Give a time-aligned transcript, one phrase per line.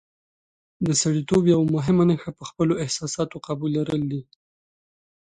[0.85, 4.21] د سړیتوب یوه مهمه نښه په خپلو احساساتو قابو لرل دي.